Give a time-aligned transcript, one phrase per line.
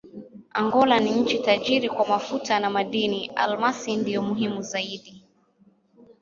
[0.53, 5.25] Angola ni nchi tajiri kwa mafuta na madini: almasi ndiyo muhimu zaidi.